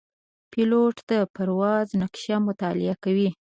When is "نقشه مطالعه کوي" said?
2.01-3.29